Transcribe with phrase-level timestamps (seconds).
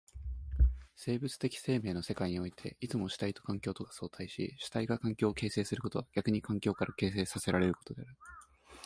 [0.95, 8.15] 生物的生命の世界においてはいつも主体と環境とが相対立し、主体が環境を形成することは逆に環境から形成せられることである。